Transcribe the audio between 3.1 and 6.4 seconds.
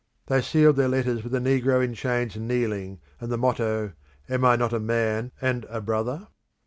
and the motto, "Am I not a man and a brother?"